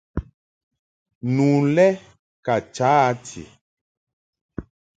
Nu 1.33 1.47
lɛ 1.75 1.87
ka 2.45 2.55
cha 2.75 2.91
a 3.09 3.19
ti. 3.25 3.41